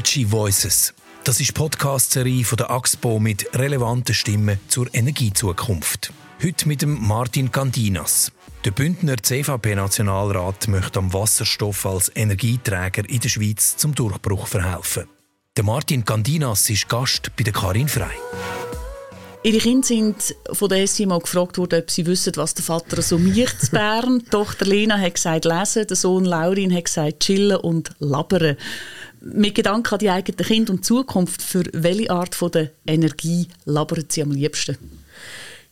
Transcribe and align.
Energy 0.00 0.24
Voices. 0.24 0.94
Das 1.24 1.40
ist 1.40 1.48
die 1.50 1.52
Podcast-Serie 1.52 2.42
von 2.42 2.56
der 2.56 2.70
AXPO 2.70 3.18
mit 3.18 3.54
relevanten 3.54 4.14
Stimmen 4.14 4.58
zur 4.66 4.88
Energiezukunft. 4.94 6.10
Heute 6.42 6.68
mit 6.68 6.80
dem 6.80 7.06
Martin 7.06 7.52
Candinas. 7.52 8.32
Der 8.64 8.70
Bündner 8.70 9.18
CVP-Nationalrat 9.22 10.68
möchte 10.68 11.00
am 11.00 11.12
Wasserstoff 11.12 11.84
als 11.84 12.10
Energieträger 12.14 13.06
in 13.10 13.20
der 13.20 13.28
Schweiz 13.28 13.76
zum 13.76 13.94
Durchbruch 13.94 14.46
verhelfen. 14.46 15.04
Der 15.58 15.64
Martin 15.64 16.02
Candinas 16.02 16.70
ist 16.70 16.88
Gast 16.88 17.32
bei 17.36 17.44
der 17.44 17.52
Karin 17.52 17.86
Frei. 17.86 18.16
Ihre 19.42 19.56
Kinder 19.56 19.86
sind 19.86 20.34
von 20.52 20.68
der 20.68 20.86
SI 20.86 21.06
mal 21.06 21.18
gefragt 21.18 21.56
worden, 21.56 21.80
ob 21.80 21.90
sie 21.90 22.04
wissen, 22.04 22.32
was 22.36 22.52
der 22.52 22.62
Vater 22.62 23.00
so 23.00 23.18
macht 23.18 23.62
in 23.62 23.70
Bern. 23.70 24.18
Die 24.18 24.30
Tochter 24.30 24.66
Lena 24.66 24.98
hat 24.98 25.14
gesagt, 25.14 25.46
lesen. 25.46 25.86
Der 25.86 25.96
Sohn 25.96 26.26
Laurin 26.26 26.74
hat 26.74 26.84
gesagt, 26.84 27.20
chillen 27.20 27.56
und 27.56 27.90
labern. 28.00 28.58
Mit 29.22 29.54
Gedanken 29.54 29.94
an 29.94 29.98
die 29.98 30.10
eigenen 30.10 30.46
Kinder 30.46 30.72
und 30.72 30.84
Zukunft, 30.84 31.42
für 31.42 31.64
welche 31.72 32.10
Art 32.10 32.34
von 32.34 32.50
der 32.50 32.70
Energie 32.86 33.48
labern 33.64 34.04
sie 34.08 34.22
am 34.22 34.30
liebsten? 34.30 34.99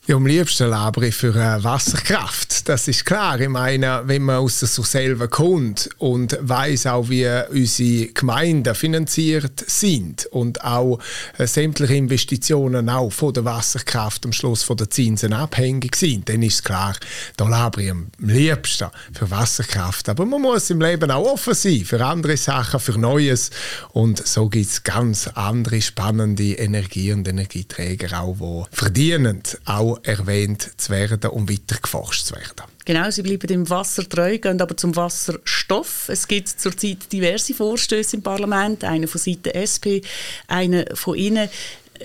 Ja, 0.08 0.16
am 0.16 0.24
liebsten 0.24 0.70
lebe 0.70 1.08
ich 1.08 1.14
für 1.14 1.34
äh, 1.34 1.62
Wasserkraft. 1.62 2.66
Das 2.66 2.88
ist 2.88 3.04
klar. 3.04 3.38
Ich 3.40 3.48
meine, 3.50 4.04
wenn 4.06 4.22
man 4.22 4.36
aus 4.36 4.60
der 4.60 4.68
selber 4.70 5.28
kommt 5.28 5.90
und 5.98 6.38
weiß 6.40 6.86
auch, 6.86 7.10
wie 7.10 7.28
unsere 7.50 8.06
Gemeinden 8.14 8.74
finanziert 8.74 9.62
sind 9.66 10.24
und 10.30 10.64
auch 10.64 10.98
äh, 11.36 11.46
sämtliche 11.46 11.94
Investitionen 11.96 12.88
auch 12.88 13.12
von 13.12 13.34
der 13.34 13.44
Wasserkraft 13.44 14.24
am 14.24 14.32
Schluss 14.32 14.62
von 14.62 14.78
den 14.78 14.90
Zinsen 14.90 15.34
abhängig 15.34 15.94
sind, 15.94 16.30
dann 16.30 16.42
ist 16.42 16.64
klar, 16.64 16.96
da 17.36 17.44
lebe 17.44 17.82
ich 17.82 17.90
am 17.90 18.06
liebsten 18.16 18.88
für 19.12 19.30
Wasserkraft. 19.30 20.08
Aber 20.08 20.24
man 20.24 20.40
muss 20.40 20.70
im 20.70 20.80
Leben 20.80 21.10
auch 21.10 21.34
offen 21.34 21.52
sein 21.52 21.84
für 21.84 22.02
andere 22.02 22.38
Sachen, 22.38 22.80
für 22.80 22.98
Neues. 22.98 23.50
Und 23.92 24.26
so 24.26 24.48
gibt 24.48 24.70
es 24.70 24.82
ganz 24.82 25.28
andere 25.34 25.82
spannende 25.82 26.54
Energie 26.54 27.12
und 27.12 27.28
Energieträger 27.28 28.22
auch, 28.22 28.66
die 28.70 28.74
verdienen, 28.74 29.42
auch 29.66 29.97
erwähnt 30.02 30.70
zu 30.76 30.90
werden 30.90 31.30
und 31.30 31.50
weiter 31.50 31.80
geforscht 31.80 32.26
zu 32.26 32.34
werden. 32.34 32.64
Genau, 32.84 33.10
Sie 33.10 33.22
bleiben 33.22 33.50
im 33.50 33.70
Wasser 33.70 34.08
treu, 34.08 34.38
gehen 34.38 34.60
aber 34.60 34.76
zum 34.76 34.96
Wasserstoff. 34.96 36.08
Es 36.08 36.26
gibt 36.26 36.48
zurzeit 36.48 37.12
diverse 37.12 37.54
Vorstöße 37.54 38.16
im 38.16 38.22
Parlament, 38.22 38.84
einer 38.84 39.08
von 39.08 39.20
Seiten 39.20 39.50
SP, 39.50 40.00
einer 40.46 40.84
von 40.94 41.16
Ihnen 41.16 41.48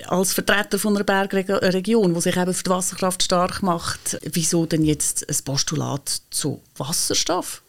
als 0.08 0.32
Vertreter 0.32 0.78
von 0.78 0.96
einer 0.96 1.04
Bergregion, 1.04 2.14
die 2.14 2.20
sich 2.20 2.36
eben 2.36 2.54
für 2.54 2.64
die 2.64 2.70
Wasserkraft 2.70 3.22
stark 3.22 3.62
macht. 3.62 4.18
Wieso 4.22 4.66
denn 4.66 4.84
jetzt 4.84 5.28
ein 5.28 5.44
Postulat 5.44 6.20
zu 6.30 6.60
Wasserstoff? 6.76 7.63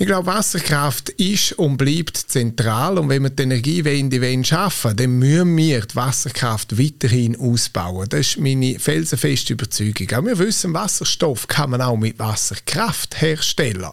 Ich 0.00 0.06
glaube, 0.06 0.26
Wasserkraft 0.26 1.08
ist 1.08 1.54
und 1.54 1.76
bleibt 1.76 2.16
zentral 2.16 2.98
und 2.98 3.08
wenn 3.08 3.24
wir 3.24 3.30
die 3.30 3.42
Energiewende 3.42 4.44
schaffen 4.44 4.90
wollen, 4.90 4.96
dann 4.96 5.18
müssen 5.18 5.56
wir 5.56 5.80
die 5.80 5.96
Wasserkraft 5.96 6.78
weiterhin 6.78 7.34
ausbauen. 7.34 8.06
Das 8.08 8.20
ist 8.20 8.38
meine 8.38 8.78
felsenfeste 8.78 9.54
Überzeugung. 9.54 10.06
Auch 10.12 10.24
wir 10.24 10.38
wissen, 10.38 10.72
Wasserstoff 10.72 11.48
kann 11.48 11.70
man 11.70 11.80
auch 11.80 11.96
mit 11.96 12.16
Wasserkraft 12.16 13.20
herstellen. 13.20 13.88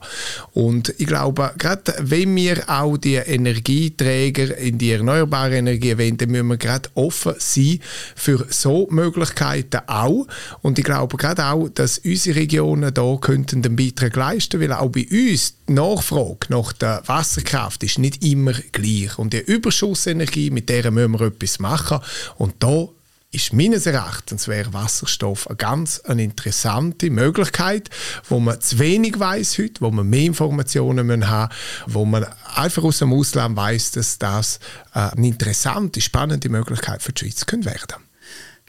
Und 0.54 0.94
ich 1.00 1.08
glaube, 1.08 1.52
gerade 1.58 1.96
wenn 1.98 2.36
wir 2.36 2.70
auch 2.70 2.98
die 2.98 3.16
Energieträger 3.16 4.56
in 4.60 4.78
die 4.78 4.92
erneuerbare 4.92 5.58
Energie 5.58 5.98
wollen, 5.98 6.18
dann 6.18 6.30
müssen 6.30 6.50
wir 6.50 6.58
gerade 6.58 6.88
offen 6.94 7.34
sein 7.40 7.80
für 8.16 8.46
so 8.52 8.88
Möglichkeiten 8.92 9.82
auch. 9.88 10.28
Und 10.62 10.78
ich 10.78 10.86
glaube 10.86 11.18
gerade 11.18 11.46
auch, 11.46 11.68
dass 11.70 11.98
unsere 11.98 12.36
Regionen 12.36 12.94
da 12.94 13.18
könnten 13.20 13.64
den 13.64 13.76
Beitrag 13.76 14.16
leisten, 14.16 14.62
weil 14.62 14.72
auch 14.72 14.92
bei 14.92 15.08
uns 15.10 15.56
Nachfrage 15.68 16.48
nach 16.50 16.74
der 16.74 17.02
Wasserkraft 17.06 17.84
ist 17.84 17.98
nicht 17.98 18.24
immer 18.24 18.54
gleich. 18.72 19.18
Und 19.18 19.34
die 19.34 19.40
Überschussenergie, 19.40 20.52
mit 20.52 20.70
der 20.70 20.92
müssen 20.92 21.14
wir 21.14 21.22
etwas 21.22 21.60
machen. 21.60 22.00
Und 22.38 22.56
da 22.60 22.88
ist 23.32 23.52
meines 23.52 23.86
Erachtens 23.86 24.48
wäre 24.48 24.74
Wasserstoff 24.74 25.48
eine 25.48 25.58
ganz 25.58 26.00
eine 26.00 26.24
interessante 26.24 27.10
Möglichkeit, 27.10 27.90
wo 28.30 28.40
man 28.40 28.62
zu 28.62 28.80
wenig 28.80 29.20
weiß 29.20 29.58
heute, 29.58 29.82
wo 29.82 29.92
man 29.92 30.10
mehr 30.10 30.26
Informationen 30.26 31.06
müssen 31.06 31.28
haben, 31.28 31.54
wo 31.86 32.06
man 32.06 32.26
einfach 32.56 32.84
aus 32.84 33.00
dem 33.00 33.12
Ausland 33.12 33.58
weiß, 33.58 33.92
dass 33.92 34.18
das 34.20 34.60
eine 34.92 35.28
interessante, 35.28 36.00
spannende 36.00 36.48
Möglichkeit 36.48 37.02
für 37.02 37.12
die 37.12 37.26
Schweiz 37.26 37.46
könnte 37.46 37.70
werden. 37.70 38.06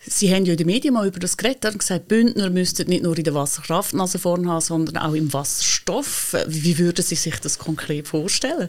Sie 0.09 0.33
haben 0.33 0.45
ja 0.45 0.53
in 0.53 0.59
den 0.59 0.67
Medien 0.67 0.95
mal 0.95 1.07
über 1.07 1.19
das 1.19 1.37
geredet 1.37 1.65
und 1.65 1.79
gesagt, 1.81 2.09
Bündner 2.09 2.49
müssten 2.49 2.89
nicht 2.89 3.03
nur 3.03 3.19
in 3.19 3.25
der 3.25 3.35
Wasserkraft 3.35 3.93
Nase 3.93 4.19
vorn 4.19 4.49
haben, 4.49 4.61
sondern 4.61 4.97
auch 4.99 5.15
im 5.15 5.33
Wasserstoff. 5.33 6.37
Wie 6.47 6.79
würden 6.79 7.05
Sie 7.05 7.17
sich 7.17 7.41
das 7.41 7.59
konkret 7.59 8.07
vorstellen? 8.07 8.69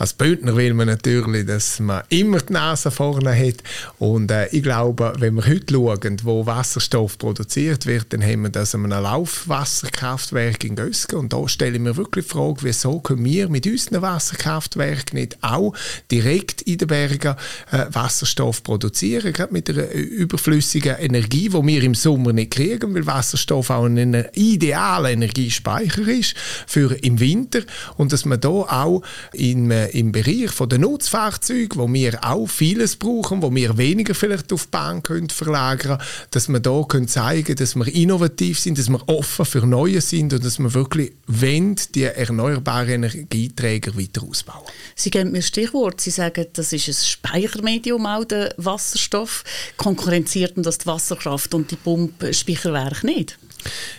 Als 0.00 0.14
Bündner 0.14 0.56
will 0.56 0.72
man 0.72 0.86
natürlich, 0.86 1.44
dass 1.44 1.78
man 1.78 2.04
immer 2.08 2.40
die 2.40 2.54
Nase 2.54 2.90
vorne 2.90 3.36
hat. 3.36 3.56
Und 3.98 4.30
äh, 4.30 4.46
ich 4.46 4.62
glaube, 4.62 5.12
wenn 5.18 5.34
wir 5.34 5.46
heute 5.46 5.74
schauen, 5.74 6.16
wo 6.22 6.46
Wasserstoff 6.46 7.18
produziert 7.18 7.84
wird, 7.84 8.10
dann 8.14 8.22
haben 8.22 8.44
wir 8.44 8.48
das 8.48 8.74
an 8.74 8.90
einem 8.90 9.02
Laufwasserkraftwerk 9.02 10.64
in 10.64 10.76
Gösgen. 10.76 11.18
Und 11.18 11.34
da 11.34 11.46
stelle 11.48 11.74
ich 11.74 11.82
mir 11.82 11.98
wirklich 11.98 12.24
die 12.24 12.30
Frage, 12.30 12.62
wieso 12.62 13.00
können 13.00 13.26
wir 13.26 13.50
mit 13.50 13.66
unseren 13.66 14.00
Wasserkraftwerken 14.00 15.18
nicht 15.18 15.36
auch 15.42 15.74
direkt 16.10 16.62
in 16.62 16.78
den 16.78 16.88
Bergen 16.88 17.36
äh, 17.70 17.84
Wasserstoff 17.90 18.62
produzieren, 18.62 19.34
gerade 19.34 19.52
mit 19.52 19.68
der 19.68 19.92
überflüssigen 19.92 20.96
Energie, 20.96 21.50
die 21.50 21.52
wir 21.52 21.82
im 21.82 21.94
Sommer 21.94 22.32
nicht 22.32 22.52
kriegen, 22.52 22.94
weil 22.94 23.04
Wasserstoff 23.04 23.68
auch 23.68 23.84
ein 23.84 24.28
idealer 24.32 25.10
Energiespeicher 25.10 26.08
ist 26.08 26.34
für 26.66 26.96
im 27.04 27.20
Winter. 27.20 27.60
Und 27.98 28.14
dass 28.14 28.24
man 28.24 28.40
da 28.40 28.48
auch 28.48 29.02
in 29.34 29.70
äh, 29.70 29.89
im 29.92 30.12
Bereich 30.12 30.50
der 30.68 30.78
Nutzfahrzeuge, 30.78 31.76
wo 31.76 31.92
wir 31.92 32.24
auch 32.24 32.46
vieles 32.46 32.96
brauchen, 32.96 33.42
wo 33.42 33.54
wir 33.54 33.76
weniger 33.76 34.14
vielleicht 34.14 34.52
auf 34.52 34.64
die 34.64 34.70
Bahn 34.70 35.02
können 35.02 35.30
verlagern 35.30 35.98
können, 35.98 36.10
dass 36.30 36.48
wir 36.48 36.60
da 36.60 36.82
können 36.82 37.08
zeigen 37.08 37.56
dass 37.56 37.74
wir 37.74 37.86
innovativ 37.86 38.58
sind, 38.58 38.78
dass 38.78 38.88
wir 38.88 39.08
offen 39.08 39.44
für 39.44 39.66
Neues 39.66 40.10
sind 40.10 40.32
und 40.32 40.44
dass 40.44 40.58
wir 40.58 40.72
wirklich 40.74 41.12
wollen, 41.26 41.76
die 41.94 42.04
erneuerbaren 42.04 43.04
Energieträger 43.04 43.96
weiter 43.96 44.22
ausbauen. 44.22 44.66
Sie 44.94 45.10
geben 45.10 45.32
mir 45.32 45.42
Stichwort, 45.42 46.00
Sie 46.00 46.10
sagen, 46.10 46.46
das 46.52 46.72
ist 46.72 46.88
ein 46.88 46.94
Speichermedium, 46.94 48.06
auch 48.06 48.24
der 48.24 48.54
Wasserstoff. 48.56 49.44
Konkurrenziert 49.76 50.54
das 50.56 50.78
die 50.78 50.86
Wasserkraft 50.86 51.54
und 51.54 51.70
die 51.70 51.76
Pumpspeicherwerke 51.76 53.06
nicht? 53.06 53.38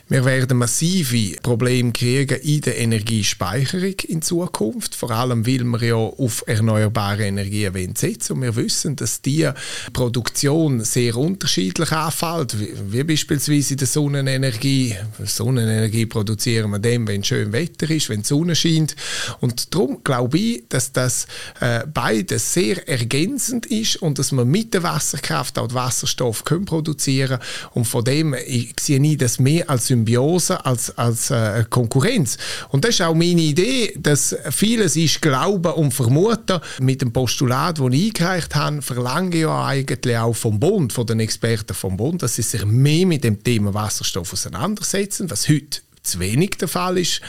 Wir 0.08 0.26
werden 0.26 0.58
massive 0.58 1.40
Probleme 1.42 1.92
kriegen 1.92 2.40
in 2.42 2.62
der 2.62 2.78
Energiespeicherung 2.78 3.96
in 4.08 4.22
Zukunft, 4.22 4.94
vor 4.96 5.12
allem 5.12 5.48
weil 5.48 5.64
wir 5.64 5.84
ja 5.84 5.96
auf 5.96 6.44
erneuerbare 6.48 7.26
Energien 7.26 7.96
setzen 7.96 8.34
und 8.34 8.42
wir 8.42 8.56
wissen, 8.56 8.96
dass 8.96 9.22
die 9.22 9.50
Produktion 9.94 10.84
sehr 10.84 11.16
unterschiedlich 11.16 11.92
anfällt, 11.92 12.56
wie 12.92 13.04
beispielsweise 13.04 13.74
in 13.74 13.78
der 13.78 13.88
Sonnenenergie. 13.88 14.96
Sonnenenergie 15.24 16.06
produzieren 16.06 16.72
wir 16.72 16.80
dann, 16.80 17.08
wenn 17.08 17.24
schön 17.24 17.54
Wetter 17.54 17.90
ist, 17.90 18.10
wenn 18.10 18.22
die 18.22 18.28
Sonne 18.28 18.56
scheint. 18.56 18.96
Und 19.40 19.74
darum 19.74 20.04
glaube 20.04 20.38
ich, 20.38 20.64
dass 20.68 20.92
das 20.92 21.26
äh, 21.60 21.86
beides 21.88 22.54
sehr 22.54 22.88
ergänzend 22.88 23.66
ist 23.68 23.98
und 23.98 24.20
dass 24.20 24.32
wir 24.32 24.46
mit 24.46 24.74
der 24.74 24.84
Wasserkraft 24.84 25.58
auch 25.58 25.74
Wasserstoff 25.74 26.44
können 26.44 26.66
produzieren 26.66 27.40
und 27.74 27.86
von 27.86 28.04
dem 28.04 28.36
ich 28.46 28.74
sehe 28.80 29.02
ich 29.02 29.18
das 29.18 29.40
mehr 29.40 29.51
mehr 29.52 29.70
als 29.70 29.88
Symbiose, 29.88 30.66
als, 30.66 30.98
als 30.98 31.32
äh, 31.32 31.66
Konkurrenz. 31.70 32.38
Und 32.70 32.84
das 32.84 32.92
ist 32.92 33.02
auch 33.02 33.14
meine 33.14 33.42
Idee, 33.42 33.94
dass 33.98 34.36
vieles 34.50 34.96
ist 34.96 35.22
Glauben 35.22 35.74
und 35.74 35.94
Vermuten. 35.94 36.60
Mit 36.80 37.02
dem 37.02 37.12
Postulat, 37.12 37.80
das 37.80 37.88
ich 37.92 38.08
eingereicht 38.08 38.56
habe, 38.56 38.82
verlange 38.82 39.36
ich 39.36 39.42
ja 39.42 39.66
eigentlich 39.66 40.18
auch 40.18 40.34
vom 40.34 40.60
Bund, 40.60 40.94
von 40.94 41.06
den 41.06 41.20
Experten 41.20 41.74
vom 41.74 41.98
Bund, 41.98 42.24
dass 42.24 42.36
sie 42.36 42.42
sich 42.42 42.66
mehr 42.66 43.06
mit 43.06 43.24
dem 43.24 43.44
Thema 43.44 43.74
Wasserstoff 43.74 44.34
auseinandersetzen, 44.34 45.30
was 45.30 45.50
heute 45.50 45.82
zu 46.04 46.20
wenig 46.20 46.52
der 46.60 46.68
Fall 46.68 46.98
ist 46.98 47.22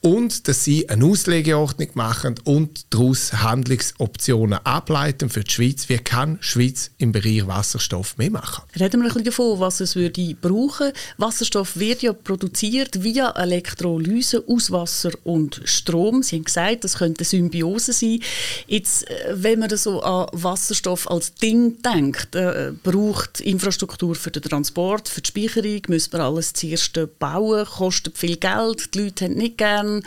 und 0.00 0.48
dass 0.48 0.64
sie 0.64 0.88
eine 0.88 1.04
Auslegeordnung 1.04 1.88
machen 1.94 2.34
und 2.44 2.86
daraus 2.90 3.32
Handlungsoptionen 3.32 4.58
ableiten 4.64 5.30
für 5.30 5.44
die 5.44 5.50
Schweiz. 5.50 5.88
Wie 5.88 5.98
kann 5.98 6.38
die 6.38 6.44
Schweiz 6.44 6.90
im 6.98 7.12
Bereich 7.12 7.46
Wasserstoff 7.46 8.16
mehr 8.18 8.30
machen? 8.30 8.64
Reden 8.78 9.00
wir 9.00 9.08
ein 9.08 9.14
bisschen 9.14 9.24
davon, 9.24 9.60
was 9.60 9.80
es 9.80 9.96
würde 9.96 10.34
brauchen. 10.40 10.92
Wasserstoff 11.16 11.78
wird 11.78 12.02
ja 12.02 12.12
produziert 12.12 13.02
via 13.02 13.30
Elektrolyse 13.30 14.44
aus 14.46 14.70
Wasser 14.70 15.10
und 15.24 15.60
Strom. 15.64 16.22
Sie 16.22 16.36
haben 16.36 16.44
gesagt, 16.44 16.84
das 16.84 16.98
könnte 16.98 17.24
Symbiose 17.24 17.92
sein. 17.92 18.20
Jetzt, 18.66 19.08
äh, 19.08 19.34
wenn 19.34 19.60
man 19.60 19.76
so 19.76 20.02
an 20.02 20.28
Wasserstoff 20.32 21.10
als 21.10 21.34
Ding 21.34 21.80
denkt, 21.82 22.34
äh, 22.34 22.72
braucht 22.82 23.40
Infrastruktur 23.40 24.14
für 24.14 24.30
den 24.30 24.42
Transport, 24.42 25.08
für 25.08 25.22
die 25.22 25.28
Speicherung, 25.28 25.80
müssen 25.88 26.12
wir 26.12 26.20
alles 26.20 26.52
zuerst 26.52 26.98
bauen, 27.18 27.64
kostet 27.64 28.17
viel 28.18 28.36
Geld. 28.36 28.94
Die 28.94 29.04
Leute 29.04 29.24
haben 29.26 29.34
nicht 29.34 29.58
gern, 29.58 30.02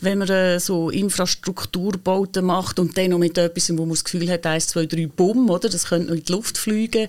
wenn 0.00 0.18
man 0.18 0.28
äh, 0.28 0.60
so 0.60 0.90
Infrastrukturbauten 0.90 2.44
macht 2.44 2.78
und 2.78 2.96
dann 2.96 3.10
noch 3.10 3.18
mit 3.18 3.38
etwas, 3.38 3.70
wo 3.70 3.82
man 3.82 3.90
das 3.90 4.04
Gefühl 4.04 4.30
hat, 4.30 4.46
eins, 4.46 4.68
zwei, 4.68 4.86
drei 4.86 5.06
Bumm, 5.06 5.48
oder? 5.50 5.68
Das 5.68 5.86
könnte 5.86 6.08
noch 6.08 6.16
in 6.16 6.24
die 6.24 6.32
Luft 6.32 6.58
fliegen. 6.58 7.08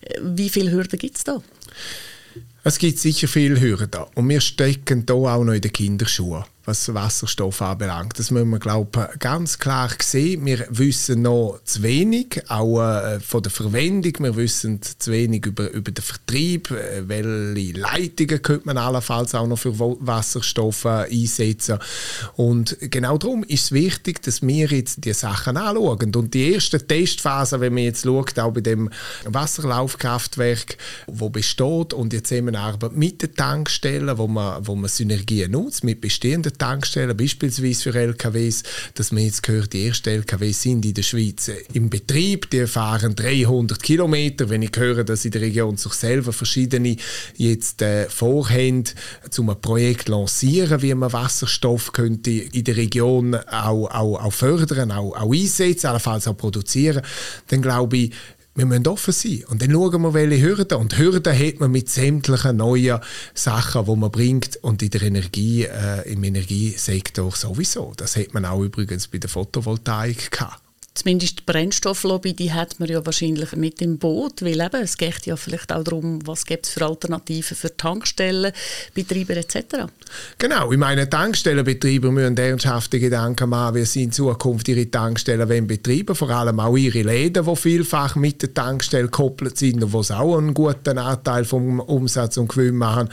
Äh, 0.00 0.20
wie 0.22 0.48
viele 0.48 0.70
Hürden 0.70 0.98
gibt 0.98 1.16
es 1.16 1.24
da? 1.24 1.42
Es 2.62 2.78
gibt 2.78 2.98
sicher 2.98 3.26
viele 3.26 3.60
Hürden 3.60 4.04
und 4.14 4.28
wir 4.28 4.40
stecken 4.40 5.04
hier 5.06 5.16
auch 5.16 5.44
noch 5.44 5.54
in 5.54 5.62
den 5.62 5.72
Kinderschuhen. 5.72 6.44
Was 6.64 6.92
Wasserstoff 6.92 7.62
anbelangt. 7.62 8.18
Das 8.18 8.30
müssen 8.30 8.50
wir, 8.50 8.58
glaube 8.58 9.08
ich, 9.12 9.18
ganz 9.18 9.58
klar 9.58 9.90
sehen. 10.02 10.44
Wir 10.44 10.66
wissen 10.68 11.22
noch 11.22 11.60
zu 11.64 11.82
wenig, 11.82 12.42
auch 12.48 12.80
äh, 12.80 13.20
von 13.20 13.42
der 13.42 13.50
Verwendung. 13.50 14.12
Wir 14.18 14.36
wissen 14.36 14.80
zu 14.82 15.10
wenig 15.10 15.46
über, 15.46 15.70
über 15.70 15.90
den 15.90 16.02
Vertrieb. 16.02 16.70
Äh, 16.70 17.08
welche 17.08 17.78
Leitungen 17.78 18.42
könnte 18.42 18.66
man 18.66 18.78
allenfalls 18.78 19.34
auch 19.34 19.46
noch 19.46 19.58
für 19.58 19.78
Wasserstoff 19.78 20.84
äh, 20.84 21.10
einsetzen. 21.10 21.78
Und 22.36 22.76
genau 22.80 23.16
darum 23.16 23.42
ist 23.44 23.64
es 23.64 23.72
wichtig, 23.72 24.22
dass 24.22 24.42
wir 24.42 24.66
jetzt 24.68 25.04
die 25.04 25.12
Sachen 25.14 25.56
anschauen. 25.56 26.14
Und 26.14 26.34
die 26.34 26.52
erste 26.52 26.86
Testphase, 26.86 27.60
wenn 27.60 27.74
man 27.74 27.84
jetzt 27.84 28.04
schaut, 28.04 28.38
auch 28.38 28.52
bei 28.52 28.60
dem 28.60 28.90
Wasserlaufkraftwerk, 29.24 30.76
wo 31.06 31.30
besteht 31.30 31.94
und 31.94 32.12
die 32.12 32.22
Zusammenarbeit 32.22 32.92
mit 32.92 33.22
den 33.22 33.34
Tankstellen, 33.34 34.18
wo 34.18 34.26
man, 34.26 34.66
wo 34.66 34.74
man 34.74 34.88
Synergien 34.88 35.52
nutzt, 35.52 35.84
mit 35.84 36.00
bestehenden 36.00 36.49
Tankstellen, 36.58 37.16
beispielsweise 37.16 37.82
für 37.82 37.98
LKWs, 37.98 38.62
dass 38.94 39.12
man 39.12 39.24
jetzt 39.24 39.42
gehört, 39.42 39.72
die 39.72 39.86
ersten 39.86 40.10
LKWs 40.10 40.62
sind 40.62 40.84
in 40.84 40.94
der 40.94 41.02
Schweiz 41.02 41.50
im 41.72 41.90
Betrieb, 41.90 42.50
die 42.50 42.66
fahren 42.66 43.14
300 43.14 43.82
Kilometer. 43.82 44.48
Wenn 44.48 44.62
ich 44.62 44.72
höre, 44.76 45.04
dass 45.04 45.24
in 45.24 45.30
der 45.30 45.42
Region 45.42 45.76
sich 45.76 45.92
selber 45.92 46.32
verschiedene 46.32 46.96
jetzt 47.36 47.82
äh, 47.82 48.08
vorhaben, 48.08 48.84
um 49.38 49.50
ein 49.50 49.60
Projekt 49.60 50.08
lancieren, 50.08 50.82
wie 50.82 50.94
man 50.94 51.12
Wasserstoff 51.12 51.92
könnte 51.92 52.30
in 52.30 52.64
der 52.64 52.76
Region 52.76 53.34
auch, 53.34 53.86
auch, 53.90 54.24
auch 54.24 54.32
fördern, 54.32 54.92
auch, 54.92 55.16
auch 55.16 55.32
einsetzen, 55.32 55.88
allenfalls 55.88 56.28
auch 56.28 56.36
produzieren, 56.36 57.02
dann 57.48 57.62
glaube 57.62 57.96
ich, 57.96 58.12
wir 58.54 58.66
müssen 58.66 58.86
offen 58.88 59.12
sein. 59.12 59.44
Und 59.48 59.62
dann 59.62 59.70
schauen 59.70 60.02
wir, 60.02 60.14
welche 60.14 60.42
Hürden. 60.42 60.78
Und 60.78 60.98
Hürden 60.98 61.38
hat 61.38 61.60
man 61.60 61.70
mit 61.70 61.88
sämtlichen 61.88 62.56
neuen 62.56 63.00
Sachen, 63.34 63.84
die 63.84 63.96
man 63.96 64.10
bringt. 64.10 64.56
Und 64.56 64.82
in 64.82 64.90
der 64.90 65.02
Energie, 65.02 65.64
äh, 65.64 66.12
im 66.12 66.24
Energiesektor 66.24 67.30
sowieso. 67.34 67.92
Das 67.96 68.16
hat 68.16 68.34
man 68.34 68.44
auch 68.44 68.62
übrigens 68.62 69.08
bei 69.08 69.18
der 69.18 69.30
Photovoltaik 69.30 70.30
gehabt 70.30 70.69
zumindest 71.00 71.40
die 71.40 71.42
Brennstofflobby, 71.46 72.34
die 72.34 72.52
hat 72.52 72.78
man 72.78 72.88
ja 72.88 73.04
wahrscheinlich 73.04 73.52
mit 73.56 73.80
im 73.82 73.98
Boot, 73.98 74.42
weil 74.42 74.60
eben, 74.60 74.82
es 74.82 74.96
geht 74.96 75.26
ja 75.26 75.36
vielleicht 75.36 75.72
auch 75.72 75.82
darum, 75.82 76.26
was 76.26 76.44
gibt 76.44 76.66
es 76.66 76.72
für 76.72 76.84
Alternativen 76.84 77.56
für 77.56 77.76
Tankstellen, 77.76 78.52
Betreiber 78.94 79.36
etc. 79.36 79.86
Genau, 80.38 80.72
ich 80.72 80.78
meine, 80.78 81.08
Tankstellenbetreiber 81.08 82.10
müssen 82.10 82.36
ernsthafte 82.36 83.00
Gedanken 83.00 83.50
machen, 83.50 83.76
wie 83.76 83.84
sie 83.84 84.04
in 84.04 84.12
Zukunft 84.12 84.68
ihre 84.68 84.90
Tankstellen 84.90 85.48
wollen 85.48 85.66
betreiben 85.66 86.14
vor 86.14 86.30
allem 86.30 86.60
auch 86.60 86.76
ihre 86.76 87.02
Läden, 87.02 87.46
die 87.46 87.56
vielfach 87.56 88.16
mit 88.16 88.42
der 88.42 88.52
Tankstelle 88.52 89.04
gekoppelt 89.04 89.56
sind 89.56 89.82
und 89.82 89.92
wo 89.92 90.00
auch 90.00 90.38
einen 90.38 90.54
guten 90.54 90.98
Anteil 90.98 91.44
vom 91.44 91.80
Umsatz 91.80 92.36
und 92.36 92.48
Gewinn 92.48 92.76
machen. 92.76 93.08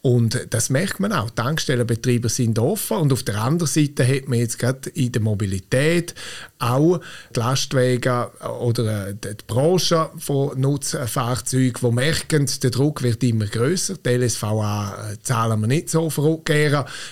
Und 0.00 0.46
das 0.50 0.70
merkt 0.70 1.00
man 1.00 1.12
auch, 1.12 1.30
Tankstellenbetreiber 1.30 2.28
sind 2.28 2.58
offen 2.58 2.98
und 2.98 3.12
auf 3.12 3.22
der 3.22 3.40
anderen 3.40 3.68
Seite 3.68 4.06
hat 4.06 4.28
man 4.28 4.38
jetzt 4.38 4.58
gerade 4.58 4.90
in 4.90 5.12
der 5.12 5.22
Mobilität 5.22 6.14
auch 6.62 7.00
die 7.34 7.40
Lastwagen 7.40 8.26
oder 8.60 9.08
äh, 9.08 9.14
die 9.14 9.36
Branche 9.46 10.10
von 10.18 10.58
Nutzfahrzeugen, 10.60 11.90
die 11.90 11.94
merken, 11.94 12.48
der 12.62 12.70
Druck 12.70 13.02
wird 13.02 13.22
immer 13.24 13.46
größer. 13.46 13.96
Die 14.04 14.08
LSVA 14.08 15.12
äh, 15.12 15.16
zahlen 15.22 15.60
wir 15.60 15.66
nicht 15.66 15.90
so 15.90 16.08
verrückt. 16.10 16.50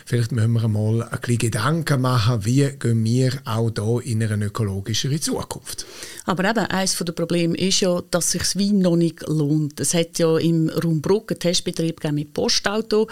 Vielleicht 0.06 0.32
müssen 0.32 0.52
wir 0.52 0.68
mal 0.68 1.02
ein 1.02 1.20
bisschen 1.20 1.38
Gedanken 1.38 2.00
machen, 2.00 2.44
wie 2.44 2.70
gehen 2.78 3.04
wir 3.04 3.32
auch 3.44 3.70
hier 3.74 4.12
in 4.12 4.22
eine 4.22 4.46
ökologischere 4.46 5.20
Zukunft. 5.20 5.86
Aber 6.26 6.48
eben, 6.48 6.66
eines 6.66 6.96
der 6.96 7.12
Probleme 7.12 7.56
ist 7.56 7.80
ja, 7.80 8.02
dass 8.10 8.30
sich 8.30 8.42
das 8.42 8.56
Wein 8.56 8.78
noch 8.78 8.96
nicht 8.96 9.26
lohnt. 9.26 9.80
Es 9.80 9.94
hat 9.94 10.18
ja 10.18 10.36
im 10.38 10.68
Raum 10.68 11.00
Bruck 11.00 11.32
einen 11.32 11.40
Testbetrieb 11.40 12.00
mit 12.12 12.32
Postauto. 12.34 13.08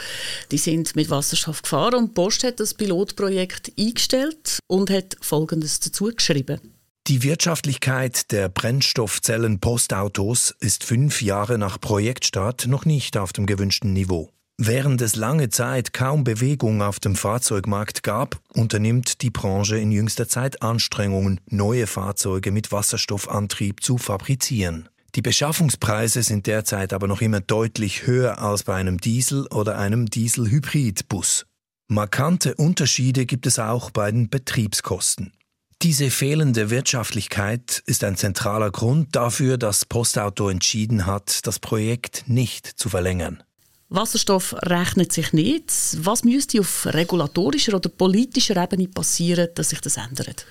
Die 0.51 0.59
sind 0.59 0.95
mit 0.95 1.11
Wasserstoff 1.11 1.63
gefahren 1.63 1.95
und 1.95 2.15
Post 2.15 2.45
hat 2.45 2.61
das 2.61 2.75
Pilotprojekt 2.75 3.73
eingestellt 3.79 4.59
und 4.69 4.91
hat 4.91 5.17
Folgendes 5.21 5.81
dazu 5.81 6.05
geschrieben. 6.05 6.28
Die 7.07 7.23
Wirtschaftlichkeit 7.23 8.31
der 8.33 8.51
Brennstoffzellen-Postautos 8.51 10.55
ist 10.61 10.85
fünf 10.85 11.23
Jahre 11.23 11.57
nach 11.57 11.81
Projektstart 11.81 12.67
noch 12.67 12.85
nicht 12.85 13.17
auf 13.17 13.33
dem 13.33 13.47
gewünschten 13.47 13.95
Niveau. 13.95 14.31
Während 14.61 15.01
es 15.01 15.17
lange 15.17 15.51
Zeit 15.51 15.93
kaum 15.93 16.25
Bewegung 16.25 16.83
auf 16.83 16.99
dem 16.99 17.15
Fahrzeugmarkt 17.15 18.03
gab, 18.03 18.41
unternimmt 18.53 19.23
die 19.23 19.31
Branche 19.31 19.79
in 19.79 19.93
jüngster 19.93 20.29
Zeit 20.29 20.63
Anstrengungen, 20.63 21.41
neue 21.47 21.87
Fahrzeuge 21.87 22.51
mit 22.51 22.73
Wasserstoffantrieb 22.73 23.83
zu 23.83 23.99
fabrizieren. 23.99 24.89
Die 25.15 25.23
Beschaffungspreise 25.23 26.23
sind 26.23 26.47
derzeit 26.47 26.93
aber 26.93 27.07
noch 27.07 27.23
immer 27.23 27.41
deutlich 27.41 28.07
höher 28.07 28.39
als 28.39 28.65
bei 28.65 28.75
einem 28.75 28.99
Diesel 28.99 29.47
oder 29.47 29.79
einem 29.79 30.11
Diesel-Hybrid-Bus. 30.11 31.47
Markante 31.87 32.55
Unterschiede 32.57 33.25
gibt 33.25 33.47
es 33.47 33.59
auch 33.59 33.91
bei 33.91 34.11
den 34.11 34.29
Betriebskosten. 34.29 35.33
Diese 35.83 36.11
fehlende 36.11 36.71
Wirtschaftlichkeit 36.71 37.85
ist 37.87 38.03
ein 38.03 38.17
zentraler 38.17 38.73
Grund 38.73 39.15
dafür, 39.15 39.59
dass 39.59 39.85
Postauto 39.85 40.49
entschieden 40.49 41.07
hat, 41.07 41.47
das 41.47 41.61
Projekt 41.61 42.25
nicht 42.27 42.67
zu 42.67 42.89
verlängern. 42.89 43.45
Wasserstoff 43.89 44.57
rechnet 44.59 45.13
sich 45.13 45.33
nicht. 45.33 45.73
Was 45.99 46.25
müsste 46.25 46.59
auf 46.59 46.85
regulatorischer 46.87 47.75
oder 47.75 47.89
politischer 47.91 48.61
Ebene 48.61 48.89
passieren, 48.89 49.51
dass 49.55 49.69
sich 49.69 49.81
das 49.81 49.99
ändert? 49.99 50.47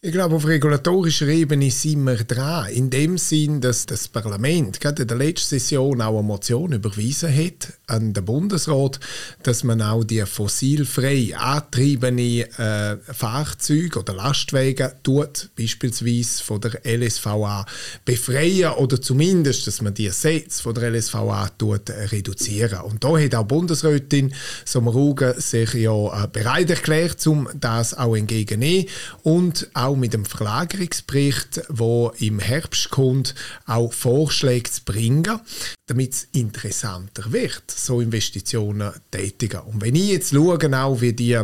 Ich 0.00 0.12
glaube, 0.12 0.36
auf 0.36 0.46
regulatorischer 0.46 1.26
Ebene 1.26 1.72
sind 1.72 2.04
wir 2.04 2.22
dran. 2.22 2.70
In 2.70 2.88
dem 2.88 3.18
Sinn, 3.18 3.60
dass 3.60 3.84
das 3.84 4.06
Parlament 4.06 4.80
gerade 4.80 5.02
in 5.02 5.08
der 5.08 5.16
letzten 5.16 5.58
Session 5.58 6.00
auch 6.00 6.16
eine 6.16 6.22
Motion 6.22 6.72
überwiesen 6.72 7.34
hat 7.34 7.72
an 7.88 8.12
den 8.12 8.24
Bundesrat, 8.24 9.00
dass 9.42 9.64
man 9.64 9.82
auch 9.82 10.04
die 10.04 10.24
fossilfrei 10.24 11.36
antriebene 11.36 12.48
äh, 12.58 12.96
Fahrzeuge 13.12 13.98
oder 13.98 14.14
Lastwagen 14.14 14.92
tut, 15.02 15.50
beispielsweise 15.58 16.44
von 16.44 16.60
der 16.60 16.80
LSVA 16.84 17.66
befreien 18.04 18.74
oder 18.74 19.00
zumindest, 19.00 19.66
dass 19.66 19.82
man 19.82 19.94
die 19.94 20.10
Sätze 20.10 20.62
von 20.62 20.74
der 20.74 20.92
LSVA 20.92 21.50
tut, 21.58 21.88
äh, 21.88 22.04
reduzieren. 22.04 22.82
Und 22.82 23.02
da 23.02 23.18
hat 23.18 23.34
auch 23.34 23.46
Bundesrätin 23.46 24.32
Sommaruga 24.64 25.34
sich 25.40 25.74
ja 25.74 26.22
äh, 26.22 26.28
bereit 26.28 26.70
erklärt, 26.70 27.26
um 27.26 27.48
das 27.58 27.94
auch 27.94 28.14
entgegenzunehmen 28.14 28.86
und 29.24 29.68
auch 29.74 29.87
auch 29.88 29.96
mit 29.96 30.12
dem 30.12 30.24
Verlagerungsbericht, 30.24 31.62
wo 31.68 32.12
im 32.18 32.38
Herbst 32.38 32.90
kommt, 32.90 33.34
auch 33.66 33.92
Vorschläge 33.92 34.70
zu 34.70 34.82
bringen, 34.84 35.40
damit 35.86 36.12
es 36.12 36.28
interessanter 36.32 37.32
wird, 37.32 37.70
so 37.70 38.00
Investitionen 38.00 38.92
tätigen. 39.10 39.60
Und 39.60 39.80
wenn 39.82 39.94
ich 39.94 40.08
jetzt 40.08 40.34
schaue, 40.34 40.58
auch 40.78 41.00
wie 41.00 41.12
die 41.12 41.38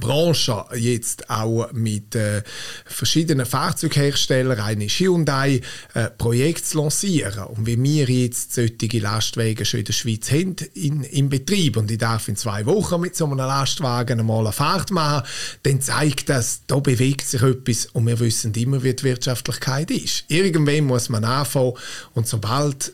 Branche 0.00 0.64
jetzt 0.74 1.30
auch 1.30 1.72
mit 1.72 2.14
äh, 2.14 2.42
verschiedenen 2.84 3.46
Fahrzeugherstellern 3.46 4.60
eine 4.60 4.86
Hyundai 4.86 5.60
äh, 5.94 6.10
Projekt 6.10 6.66
zu 6.66 6.78
lancieren 6.78 7.44
und 7.44 7.66
wie 7.66 7.80
wir 7.82 8.06
jetzt 8.06 8.54
solche 8.54 8.98
Lastwagen 8.98 9.64
schon 9.64 9.80
in 9.80 9.86
der 9.86 9.92
Schweiz 9.92 10.30
haben 10.30 10.56
in, 10.74 11.04
im 11.04 11.28
Betrieb 11.28 11.76
und 11.76 11.90
ich 11.90 11.98
darf 11.98 12.28
in 12.28 12.36
zwei 12.36 12.66
Wochen 12.66 13.00
mit 13.00 13.16
so 13.16 13.24
einem 13.24 13.38
Lastwagen 13.38 14.20
einmal 14.20 14.40
eine 14.40 14.52
Fahrt 14.52 14.90
machen, 14.90 15.26
dann 15.62 15.80
zeigt 15.80 16.28
das, 16.28 16.62
da 16.66 16.80
bewegt 16.80 17.26
sich 17.26 17.42
etwas 17.42 17.86
und 17.86 18.06
wir 18.06 18.18
wissen 18.20 18.52
immer, 18.54 18.82
wie 18.82 18.94
die 18.94 19.04
Wirtschaftlichkeit 19.04 19.90
ist. 19.90 20.24
Irgendwann 20.28 20.84
muss 20.84 21.08
man 21.08 21.24
anfangen 21.24 21.74
und 22.14 22.26
sobald 22.26 22.92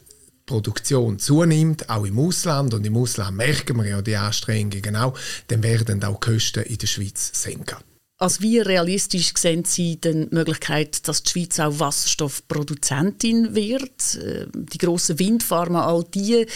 Produktion 0.51 1.21
zunimmt, 1.21 1.89
auch 1.89 2.05
im 2.05 2.19
Ausland, 2.19 2.75
und 2.75 2.85
im 2.85 2.97
Ausland 2.97 3.37
merken 3.37 3.77
wir 3.77 3.87
ja 3.87 4.03
die 4.03 4.17
Anstrengungen 4.17 4.97
auch, 4.97 5.17
dann 5.47 5.63
werden 5.63 6.03
auch 6.03 6.19
die 6.19 6.33
Kosten 6.33 6.65
in 6.65 6.77
der 6.77 6.89
Schweiz 6.89 7.31
senken. 7.33 7.77
Also 8.19 8.43
wie 8.43 8.59
realistisch 8.59 9.33
sehen 9.37 9.65
Sie 9.65 9.97
denn 9.97 10.29
die 10.29 10.35
Möglichkeit, 10.35 11.07
dass 11.07 11.23
die 11.23 11.31
Schweiz 11.31 11.61
auch 11.61 11.79
Wasserstoffproduzentin 11.79 13.55
wird? 13.55 14.17
Äh, 14.17 14.47
die 14.53 14.79
grossen 14.79 15.21
Windfarmen, 15.21 15.81
all 15.81 16.05
die 16.13 16.47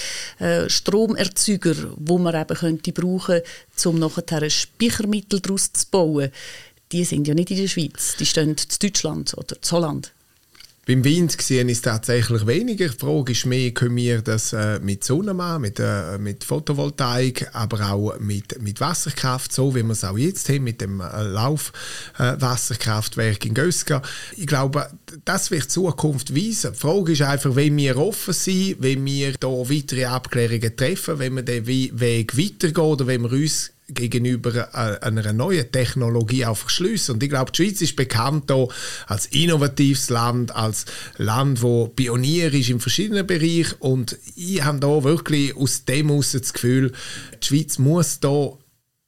äh, 0.40 0.68
Stromerzeuger, 0.68 1.74
die 1.74 2.18
man 2.18 2.34
eben 2.34 2.56
könnte 2.56 2.92
brauchen, 2.92 3.42
um 3.84 3.98
nachher 4.00 4.42
ein 4.42 4.50
Speichermittel 4.50 5.40
daraus 5.40 5.72
zu 5.72 5.86
bauen, 5.88 6.30
die 6.90 7.04
sind 7.04 7.28
ja 7.28 7.34
nicht 7.34 7.52
in 7.52 7.58
der 7.58 7.68
Schweiz, 7.68 8.16
die 8.18 8.26
stehen 8.26 8.50
in 8.50 8.56
Deutschland 8.80 9.34
oder 9.38 9.56
in 9.56 9.70
Holland. 9.70 10.12
Beim 10.86 11.02
Wind 11.02 11.38
gesehen 11.38 11.70
ist 11.70 11.86
tatsächlich 11.86 12.46
weniger. 12.46 12.88
Die 12.88 12.98
Frage 12.98 13.32
ist 13.32 13.46
mehr, 13.46 13.70
können 13.70 13.96
wir 13.96 14.20
das 14.20 14.52
äh, 14.52 14.78
mit 14.80 15.02
Sonne 15.02 15.32
machen, 15.32 15.62
mit, 15.62 15.80
äh, 15.80 16.18
mit 16.18 16.44
Photovoltaik, 16.44 17.48
aber 17.54 17.90
auch 17.90 18.18
mit, 18.18 18.60
mit 18.60 18.80
Wasserkraft, 18.80 19.50
so 19.50 19.74
wie 19.74 19.82
wir 19.82 19.92
es 19.92 20.04
auch 20.04 20.18
jetzt 20.18 20.50
haben, 20.50 20.64
mit 20.64 20.82
dem 20.82 21.00
äh, 21.00 21.22
Laufwasserkraftwerk 21.22 23.44
äh, 23.44 23.48
in 23.48 23.54
Gösga. 23.54 24.02
Ich 24.36 24.46
glaube, 24.46 24.90
das 25.24 25.50
wird 25.50 25.70
Zukunft 25.70 26.36
weisen. 26.36 26.74
Die 26.74 26.78
Frage 26.78 27.12
ist 27.12 27.22
einfach, 27.22 27.56
wenn 27.56 27.78
wir 27.78 27.96
offen 27.96 28.34
sind, 28.34 28.76
wenn 28.80 29.02
wir 29.06 29.32
da 29.40 29.48
weitere 29.48 30.04
Abklärungen 30.04 30.76
treffen, 30.76 31.18
wenn 31.18 31.36
wir 31.36 31.42
den 31.42 31.66
Weg 31.66 32.36
weitergehen 32.36 32.84
oder 32.84 33.06
wenn 33.06 33.22
wir 33.22 33.32
uns 33.32 33.70
gegenüber 33.88 34.68
äh, 34.72 34.98
einer 35.04 35.32
neuen 35.32 35.70
Technologie 35.70 36.46
auch 36.46 36.56
verschließen. 36.56 37.14
Und 37.14 37.22
ich 37.22 37.28
glaube, 37.28 37.52
die 37.52 37.62
Schweiz 37.62 37.80
ist 37.82 37.96
bekannt 37.96 38.50
als 39.06 39.26
innovatives 39.26 40.10
Land, 40.10 40.54
als 40.54 40.86
Land, 41.18 41.62
wo 41.62 41.88
Pionier 41.88 42.52
ist 42.52 42.70
in 42.70 42.80
verschiedenen 42.80 43.26
Bereichen. 43.26 43.76
Und 43.80 44.16
ich 44.36 44.62
habe 44.62 44.80
da 44.80 45.04
wirklich 45.04 45.54
aus 45.56 45.84
dem 45.84 46.08
heraus 46.08 46.32
das 46.32 46.52
Gefühl, 46.52 46.92
die 47.42 47.46
Schweiz 47.46 47.78
muss 47.78 48.20
da 48.20 48.52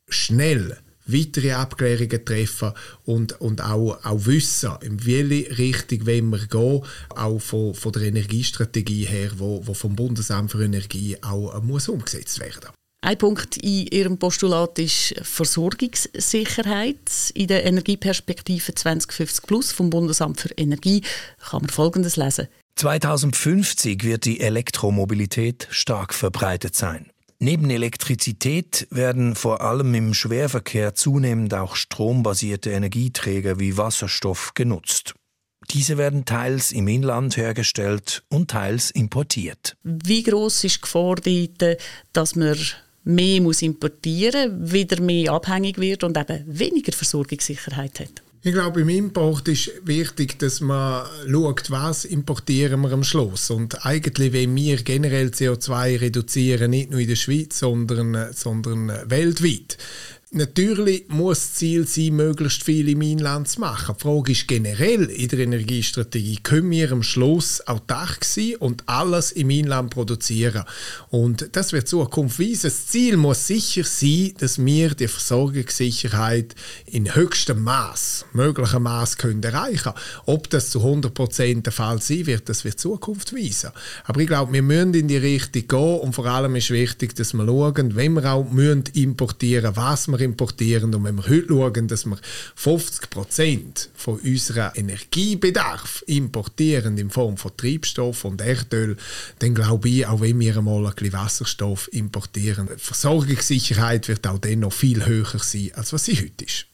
schnell 0.08 0.76
weitere 1.06 1.52
Abklärungen 1.52 2.24
treffen 2.24 2.72
und, 3.04 3.40
und 3.40 3.62
auch, 3.62 4.04
auch 4.04 4.26
wissen, 4.26 4.72
in 4.82 5.06
welche 5.06 5.56
Richtung 5.56 6.06
wollen 6.06 6.30
wir 6.30 6.46
gehen, 6.46 6.82
auch 7.10 7.38
von, 7.38 7.74
von 7.74 7.92
der 7.92 8.02
Energiestrategie 8.02 9.04
her, 9.04 9.30
wo, 9.36 9.64
wo 9.64 9.72
vom 9.72 9.94
Bundesamt 9.94 10.50
für 10.50 10.64
Energie 10.64 11.16
auch 11.22 11.62
muss 11.62 11.88
umgesetzt 11.88 12.40
werden 12.40 12.75
ein 13.06 13.18
Punkt 13.18 13.56
in 13.58 13.86
Ihrem 13.86 14.18
Postulat 14.18 14.80
ist 14.80 15.14
Versorgungssicherheit. 15.22 17.30
In 17.34 17.46
der 17.46 17.64
Energieperspektive 17.64 18.74
2050 18.74 19.46
Plus 19.46 19.70
vom 19.70 19.90
Bundesamt 19.90 20.40
für 20.40 20.48
Energie 20.56 21.02
kann 21.38 21.62
man 21.62 21.70
Folgendes 21.70 22.16
lesen. 22.16 22.48
2050 22.74 24.02
wird 24.02 24.24
die 24.24 24.40
Elektromobilität 24.40 25.68
stark 25.70 26.14
verbreitet 26.14 26.74
sein. 26.74 27.12
Neben 27.38 27.70
Elektrizität 27.70 28.88
werden 28.90 29.36
vor 29.36 29.60
allem 29.60 29.94
im 29.94 30.12
Schwerverkehr 30.12 30.96
zunehmend 30.96 31.54
auch 31.54 31.76
strombasierte 31.76 32.70
Energieträger 32.70 33.60
wie 33.60 33.76
Wasserstoff 33.76 34.52
genutzt. 34.54 35.14
Diese 35.70 35.96
werden 35.96 36.24
teils 36.24 36.72
im 36.72 36.88
Inland 36.88 37.36
hergestellt 37.36 38.24
und 38.30 38.50
teils 38.50 38.90
importiert. 38.90 39.76
Wie 39.84 40.24
groß 40.24 40.64
ist 40.64 40.76
die 40.76 40.80
Gefahr 40.80 41.16
dass 42.12 42.34
man 42.34 42.56
mehr 43.06 43.40
muss 43.40 43.62
importieren 43.62 44.70
wieder 44.70 45.00
mehr 45.00 45.32
abhängig 45.32 45.78
wird 45.78 46.04
und 46.04 46.18
eben 46.18 46.44
weniger 46.46 46.92
Versorgungssicherheit 46.92 48.00
hat? 48.00 48.22
Ich 48.42 48.52
glaube, 48.52 48.82
im 48.82 48.88
Import 48.90 49.48
ist 49.48 49.72
wichtig, 49.84 50.38
dass 50.38 50.60
man 50.60 51.04
schaut, 51.28 51.68
was 51.68 52.04
importieren 52.04 52.80
wir 52.82 52.92
am 52.92 53.02
Schluss. 53.02 53.50
Und 53.50 53.84
eigentlich, 53.84 54.32
wenn 54.32 54.54
wir 54.54 54.76
generell 54.76 55.28
CO2 55.28 56.00
reduzieren, 56.00 56.70
nicht 56.70 56.92
nur 56.92 57.00
in 57.00 57.08
der 57.08 57.16
Schweiz, 57.16 57.58
sondern, 57.58 58.32
sondern 58.32 58.92
weltweit, 59.06 59.78
Natürlich 60.36 61.08
muss 61.08 61.38
das 61.38 61.54
Ziel 61.54 61.86
sein, 61.86 62.14
möglichst 62.14 62.62
viel 62.62 62.90
im 62.90 63.00
Inland 63.00 63.48
zu 63.48 63.58
machen. 63.58 63.94
Die 63.98 64.02
Frage 64.02 64.32
ist 64.32 64.46
generell 64.46 65.04
in 65.04 65.28
der 65.28 65.38
Energiestrategie, 65.38 66.40
können 66.42 66.70
wir 66.70 66.92
am 66.92 67.02
Schluss 67.02 67.66
autark 67.66 68.22
sein 68.22 68.56
und 68.56 68.82
alles 68.84 69.32
im 69.32 69.48
Inland 69.48 69.88
produzieren? 69.88 70.64
Und 71.08 71.48
das 71.52 71.72
wird 71.72 71.88
Zukunft 71.88 72.38
weisen. 72.38 72.64
Das 72.64 72.86
Ziel 72.86 73.16
muss 73.16 73.46
sicher 73.46 73.84
sein, 73.84 74.34
dass 74.36 74.62
wir 74.62 74.94
die 74.94 75.08
Versorgungssicherheit 75.08 76.54
in 76.84 77.14
höchstem 77.14 77.62
Maß, 77.62 78.26
möglichem 78.34 78.82
Maß 78.82 79.16
können 79.16 79.42
erreichen. 79.42 79.94
Ob 80.26 80.50
das 80.50 80.68
zu 80.68 80.80
100% 80.80 81.62
der 81.62 81.72
Fall 81.72 82.02
sein 82.02 82.26
wird, 82.26 82.50
das 82.50 82.62
wird 82.66 82.78
Zukunft 82.78 83.34
weisen. 83.34 83.70
Aber 84.04 84.20
ich 84.20 84.26
glaube, 84.26 84.52
wir 84.52 84.60
müssen 84.60 84.92
in 84.92 85.08
die 85.08 85.16
Richtung 85.16 85.66
gehen 85.66 86.00
und 86.00 86.12
vor 86.12 86.26
allem 86.26 86.56
ist 86.56 86.68
wichtig, 86.68 87.16
dass 87.16 87.32
wir 87.32 87.46
schauen, 87.46 87.96
wenn 87.96 88.12
wir 88.12 88.30
auch 88.30 88.46
importieren 88.92 89.70
müssen, 89.70 89.76
was 89.76 90.08
wir 90.08 90.25
wir 90.25 90.25
importieren. 90.26 90.94
Und 90.94 91.04
wenn 91.04 91.16
wir 91.16 91.28
heute 91.28 91.48
schauen, 91.48 91.88
dass 91.88 92.04
wir 92.04 92.18
50 92.56 93.10
Prozent 93.10 93.90
von 93.94 94.20
unserem 94.20 94.72
Energiebedarf 94.74 96.04
importieren 96.06 96.98
in 96.98 97.10
Form 97.10 97.36
von 97.36 97.56
Treibstoff 97.56 98.24
und 98.24 98.40
Erdöl, 98.40 98.96
dann 99.38 99.54
glaube 99.54 99.88
ich, 99.88 100.06
auch 100.06 100.20
wenn 100.20 100.38
wir 100.38 100.58
einmal 100.58 100.86
ein 100.86 100.94
bisschen 100.94 101.12
Wasserstoff 101.14 101.88
importieren, 101.92 102.68
die 102.72 102.78
Versorgungssicherheit 102.78 104.08
wird 104.08 104.26
auch 104.26 104.38
dann 104.38 104.60
noch 104.60 104.72
viel 104.72 105.06
höher 105.06 105.38
sein, 105.38 105.70
als 105.74 105.92
was 105.92 106.04
sie 106.04 106.16
heute 106.16 106.44
ist. 106.44 106.66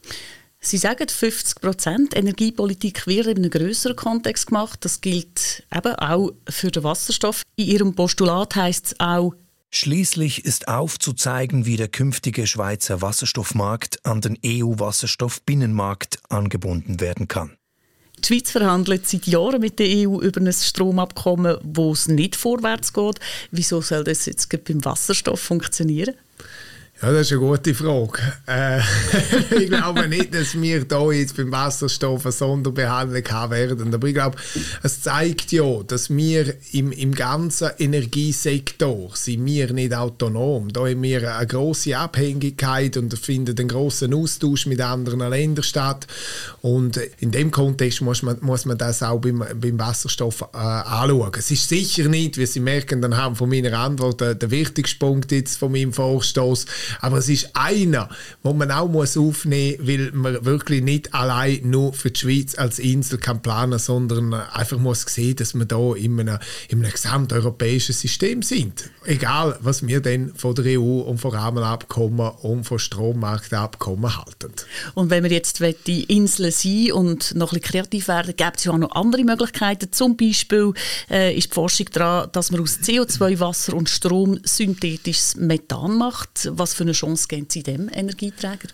Sie 0.64 0.78
sagen 0.78 1.08
50 1.08 1.60
Prozent. 1.60 2.16
Energiepolitik 2.16 3.08
wird 3.08 3.26
in 3.26 3.38
einem 3.38 3.50
größeren 3.50 3.96
Kontext 3.96 4.46
gemacht. 4.46 4.84
Das 4.84 5.00
gilt 5.00 5.66
eben 5.74 5.94
auch 5.96 6.30
für 6.48 6.70
den 6.70 6.84
Wasserstoff. 6.84 7.42
In 7.56 7.66
Ihrem 7.66 7.94
Postulat 7.96 8.54
heißt 8.54 8.86
es 8.86 9.00
auch, 9.00 9.34
Schließlich 9.74 10.44
ist 10.44 10.68
aufzuzeigen, 10.68 11.64
wie 11.64 11.78
der 11.78 11.88
künftige 11.88 12.46
Schweizer 12.46 13.00
Wasserstoffmarkt 13.00 14.04
an 14.04 14.20
den 14.20 14.38
EU-Wasserstoffbinnenmarkt 14.44 16.18
angebunden 16.28 17.00
werden 17.00 17.26
kann. 17.26 17.56
Die 18.18 18.26
Schweiz 18.26 18.50
verhandelt 18.50 19.08
seit 19.08 19.26
Jahren 19.26 19.62
mit 19.62 19.78
der 19.78 19.86
EU 19.88 20.20
über 20.20 20.42
ein 20.42 20.52
Stromabkommen, 20.52 21.56
wo 21.62 21.92
es 21.92 22.06
nicht 22.06 22.36
vorwärts 22.36 22.92
geht. 22.92 23.18
Wieso 23.50 23.80
soll 23.80 24.04
das 24.04 24.26
jetzt 24.26 24.50
beim 24.64 24.84
Wasserstoff 24.84 25.40
funktionieren? 25.40 26.14
Ja, 27.02 27.10
das 27.10 27.22
ist 27.22 27.32
eine 27.32 27.40
gute 27.40 27.74
Frage. 27.74 28.20
Äh, 28.46 28.78
ich 29.60 29.68
glaube 29.68 30.08
nicht, 30.08 30.32
dass 30.32 30.54
wir 30.54 30.86
hier 30.88 31.12
jetzt 31.12 31.36
beim 31.36 31.50
Wasserstoff 31.50 32.24
eine 32.24 32.30
Sonderbehandlung 32.30 33.24
haben 33.28 33.50
werden. 33.50 33.92
Aber 33.92 34.06
ich 34.06 34.14
glaube, 34.14 34.36
es 34.84 35.02
zeigt 35.02 35.50
ja, 35.50 35.82
dass 35.82 36.10
wir 36.10 36.54
im, 36.70 36.92
im 36.92 37.12
ganzen 37.12 37.70
Energiesektor 37.76 39.10
sind 39.14 39.44
wir 39.44 39.72
nicht 39.72 39.92
autonom. 39.92 40.72
Da 40.72 40.82
haben 40.82 41.02
wir 41.02 41.38
eine 41.38 41.46
große 41.48 41.98
Abhängigkeit 41.98 42.96
und 42.96 43.18
findet 43.18 43.58
einen 43.58 43.68
großen 43.68 44.14
Austausch 44.14 44.66
mit 44.66 44.80
anderen 44.80 45.28
Ländern 45.28 45.64
statt. 45.64 46.06
Und 46.60 46.98
in 47.18 47.32
dem 47.32 47.50
Kontext 47.50 48.00
muss 48.00 48.22
man, 48.22 48.36
muss 48.42 48.64
man 48.64 48.78
das 48.78 49.02
auch 49.02 49.18
beim, 49.18 49.44
beim 49.60 49.76
Wasserstoff 49.76 50.42
äh, 50.54 50.56
anschauen. 50.56 51.32
Es 51.36 51.50
ist 51.50 51.68
sicher 51.68 52.04
nicht, 52.04 52.38
wie 52.38 52.46
Sie 52.46 52.60
merken, 52.60 53.02
dann 53.02 53.16
haben 53.16 53.34
von 53.34 53.48
meiner 53.48 53.76
Antwort 53.76 54.20
der, 54.20 54.36
der 54.36 54.52
wichtigste 54.52 55.00
Punkt 55.00 55.32
jetzt 55.32 55.58
von 55.58 55.72
meinem 55.72 55.92
Vorstoß 55.92 56.66
aber 57.00 57.18
es 57.18 57.28
ist 57.28 57.50
einer, 57.54 58.08
wo 58.42 58.52
man 58.52 58.70
auch 58.70 58.88
muss 58.88 59.16
aufnehmen 59.16 59.78
muss, 59.78 59.88
weil 59.88 60.10
man 60.12 60.44
wirklich 60.44 60.82
nicht 60.82 61.14
allein 61.14 61.60
nur 61.64 61.92
für 61.92 62.10
die 62.10 62.20
Schweiz 62.20 62.56
als 62.56 62.78
Insel 62.78 63.18
kann 63.18 63.42
planen, 63.42 63.78
sondern 63.78 64.34
einfach 64.34 64.78
muss 64.78 65.02
sehen, 65.02 65.36
dass 65.36 65.54
wir 65.54 65.64
da 65.64 65.94
in 65.94 66.20
einem, 66.20 66.38
in 66.68 66.78
einem 66.78 66.92
gesamteuropäischen 66.92 67.94
System 67.94 68.42
sind. 68.42 68.90
Egal, 69.04 69.58
was 69.60 69.86
wir 69.86 70.00
denn 70.00 70.32
von 70.34 70.54
der 70.54 70.78
EU 70.78 71.00
und 71.00 71.18
von 71.18 71.32
Rahmenabkommen 71.32 72.30
und 72.42 72.64
von 72.64 72.78
Strommarktabkommen 72.78 74.16
halten. 74.16 74.52
Und 74.94 75.10
wenn 75.10 75.24
wir 75.24 75.30
jetzt 75.30 75.62
die 75.86 76.04
Insel 76.04 76.50
sein 76.50 76.92
und 76.92 77.34
noch 77.34 77.52
ein 77.52 77.60
bisschen 77.60 77.72
kreativ 77.72 78.08
werden, 78.08 78.34
gibt 78.36 78.58
es 78.58 78.64
ja 78.64 78.72
auch 78.72 78.78
noch 78.78 78.92
andere 78.92 79.24
Möglichkeiten. 79.24 79.92
Zum 79.92 80.16
Beispiel 80.16 80.72
äh, 81.10 81.36
ist 81.36 81.50
die 81.50 81.54
Forschung 81.54 81.86
daran, 81.92 82.28
dass 82.32 82.50
man 82.50 82.60
aus 82.60 82.78
CO2, 82.82 83.40
Wasser 83.40 83.74
und 83.74 83.88
Strom 83.88 84.40
synthetisches 84.44 85.36
Methan 85.36 85.98
macht, 85.98 86.48
was 86.52 86.74
für 86.74 86.81
für 86.82 86.86
eine 86.86 86.92
Chance 86.92 87.28
geben 87.28 87.46
Sie 87.48 87.62
dem 87.62 87.88
Energieträger? 87.88 88.68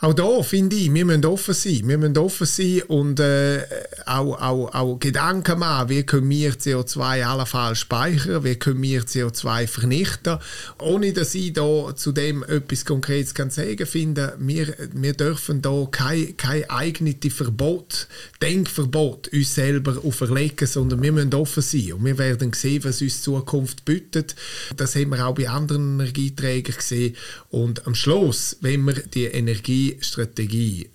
Auch 0.00 0.14
da 0.14 0.42
finde 0.44 0.76
ich, 0.76 0.94
wir 0.94 1.04
müssen 1.04 1.24
offen 1.24 1.54
sein. 1.54 1.88
Wir 1.88 1.98
müssen 1.98 2.16
offen 2.18 2.46
sein 2.46 2.82
und 2.86 3.18
äh, 3.18 3.64
auch, 4.06 4.40
auch, 4.40 4.72
auch 4.72 4.98
Gedanken 5.00 5.58
machen, 5.58 5.88
wie 5.88 6.04
können 6.04 6.30
wir 6.30 6.52
CO2 6.54 7.24
allenfalls 7.24 7.80
speichern, 7.80 8.44
wie 8.44 8.54
können 8.54 8.80
wir 8.80 9.02
CO2 9.02 9.66
vernichten. 9.66 10.38
Ohne 10.78 11.12
dass 11.12 11.34
ich 11.34 11.52
da 11.52 11.96
zu 11.96 12.12
dem 12.12 12.44
etwas 12.44 12.84
Konkretes 12.84 13.34
kann 13.34 13.50
sagen 13.50 13.86
finde, 13.86 14.36
wir, 14.38 14.72
wir 14.92 15.14
dürfen 15.14 15.62
da 15.62 15.88
kein, 15.90 16.36
kein 16.36 16.70
eigenes 16.70 17.16
Verbot, 17.34 18.06
Denkverbot 18.40 19.26
uns 19.32 19.56
selber 19.56 19.98
auferlegen, 20.04 20.68
sondern 20.68 21.02
wir 21.02 21.10
müssen 21.10 21.34
offen 21.34 21.62
sein. 21.62 21.94
Und 21.94 22.04
wir 22.04 22.18
werden 22.18 22.52
sehen, 22.52 22.84
was 22.84 23.02
uns 23.02 23.22
Zukunft 23.22 23.84
bietet. 23.84 24.36
Das 24.76 24.94
haben 24.94 25.10
wir 25.10 25.26
auch 25.26 25.34
bei 25.34 25.48
anderen 25.48 25.98
Energieträgern 25.98 26.76
gesehen. 26.76 27.16
Und 27.50 27.84
am 27.88 27.96
Schluss, 27.96 28.58
wenn 28.60 28.84
wir 28.84 28.94
die 28.94 29.24
Energie 29.24 29.87
Strategie 30.00 30.90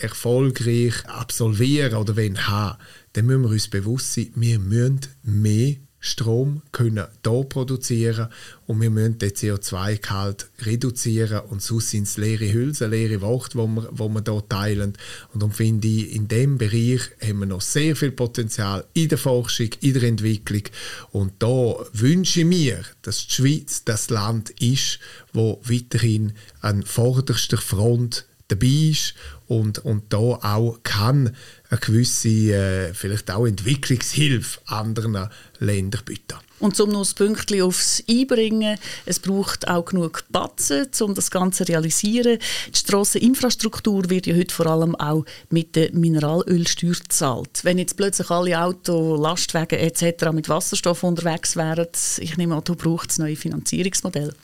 erfolgreich 0.00 1.06
absolvieren 1.06 1.94
oder 1.94 2.16
wenn 2.16 2.46
haben, 2.46 2.78
dann 3.14 3.26
müssen 3.26 3.42
wir 3.42 3.50
uns 3.50 3.68
bewusst 3.68 4.14
sein, 4.14 4.32
wir 4.34 4.58
müssen 4.58 5.00
mehr 5.22 5.76
Strom 6.00 6.62
können 6.70 7.06
hier 7.24 7.44
produzieren 7.44 8.28
und 8.66 8.80
wir 8.80 8.90
müssen 8.90 9.18
den 9.18 9.30
CO2-Gehalt 9.30 10.48
reduzieren 10.60 11.40
und 11.48 11.60
sonst 11.60 11.90
sind 11.90 12.04
es 12.04 12.16
leere 12.16 12.52
Hülsen, 12.52 12.90
leere 12.90 13.20
Worte, 13.20 13.58
die 13.58 13.66
wir, 13.66 13.88
wo 13.90 14.08
wir 14.08 14.22
hier 14.24 14.48
teilen. 14.48 14.92
Und 15.32 15.42
darum 15.42 15.52
finde 15.52 15.88
ich, 15.88 16.14
in 16.14 16.28
diesem 16.28 16.58
Bereich 16.58 17.00
haben 17.20 17.40
wir 17.40 17.46
noch 17.46 17.60
sehr 17.60 17.96
viel 17.96 18.12
Potenzial 18.12 18.84
in 18.94 19.08
der 19.08 19.18
Forschung, 19.18 19.70
in 19.80 19.94
der 19.94 20.04
Entwicklung 20.04 20.62
und 21.10 21.32
da 21.40 21.74
wünsche 21.92 22.40
ich 22.40 22.46
mir, 22.46 22.82
dass 23.02 23.26
die 23.26 23.32
Schweiz 23.32 23.82
das 23.84 24.10
Land 24.10 24.50
ist, 24.60 25.00
wo 25.32 25.60
weiterhin 25.64 26.32
an 26.60 26.82
vorderster 26.82 27.58
Front 27.58 28.27
dabei 28.48 28.90
ist 28.90 29.14
und, 29.46 29.78
und 29.78 30.12
da 30.12 30.18
auch 30.18 30.78
kann 30.82 31.34
eine 31.70 31.80
gewisse, 31.80 32.28
äh, 32.28 32.94
vielleicht 32.94 33.30
auch 33.30 33.46
Entwicklungshilfe 33.46 34.60
anderen 34.66 35.28
Ländern 35.58 36.02
bieten. 36.04 36.38
Und 36.60 36.78
um 36.80 36.90
noch 36.90 37.06
ein 37.06 37.14
Pünktchen 37.14 37.62
aufs 37.62 38.02
Einbringen, 38.08 38.78
es 39.06 39.20
braucht 39.20 39.68
auch 39.68 39.84
genug 39.84 40.24
Batzen, 40.30 40.88
um 41.00 41.14
das 41.14 41.30
Ganze 41.30 41.64
zu 41.64 41.72
realisieren. 41.72 42.38
Die 42.68 42.78
Strasseninfrastruktur 42.78 44.10
wird 44.10 44.26
ja 44.26 44.34
heute 44.34 44.52
vor 44.52 44.66
allem 44.66 44.96
auch 44.96 45.24
mit 45.50 45.76
der 45.76 45.92
Mineralölsteuer 45.92 46.94
gezahlt. 46.94 47.60
Wenn 47.62 47.78
jetzt 47.78 47.96
plötzlich 47.96 48.30
alle 48.30 48.60
Autos, 48.60 49.20
Lastwagen 49.20 49.78
etc. 49.78 50.32
mit 50.32 50.48
Wasserstoff 50.48 51.04
unterwegs 51.04 51.54
wären, 51.54 51.86
ich 52.18 52.36
nehme 52.36 52.56
an, 52.56 52.64
du 52.64 52.74
brauchst 52.74 53.20
neue 53.20 53.36
Finanzierungsmodelle. 53.36 54.34